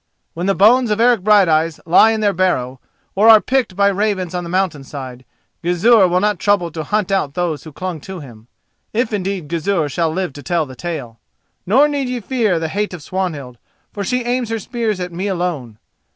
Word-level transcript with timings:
When 0.33 0.47
the 0.47 0.55
bones 0.55 0.89
of 0.89 0.99
Eric 0.99 1.21
Brighteyes 1.21 1.79
lie 1.85 2.09
in 2.09 2.21
their 2.21 2.33
barrow, 2.33 2.79
or 3.13 3.29
are 3.29 3.39
picked 3.39 3.75
by 3.75 3.89
ravens 3.89 4.33
on 4.33 4.43
the 4.43 4.49
mountain 4.49 4.83
side, 4.83 5.25
Gizur 5.63 6.07
will 6.07 6.19
not 6.19 6.39
trouble 6.39 6.71
to 6.71 6.81
hunt 6.83 7.11
out 7.11 7.35
those 7.35 7.65
who 7.65 7.71
clung 7.71 8.01
to 8.01 8.19
him, 8.19 8.47
if 8.93 9.13
indeed 9.13 9.47
Gizur 9.47 9.87
shall 9.89 10.09
live 10.09 10.33
to 10.33 10.41
tell 10.41 10.65
the 10.65 10.75
tale. 10.75 11.19
Nor 11.67 11.87
need 11.87 12.09
ye 12.09 12.19
fear 12.19 12.57
the 12.57 12.67
hate 12.67 12.95
of 12.95 13.03
Swanhild, 13.03 13.59
for 13.93 14.03
she 14.03 14.23
aims 14.23 14.49
her 14.49 14.57
spears 14.57 14.99
at 14.99 15.13
me 15.13 15.27
alone. 15.27 15.77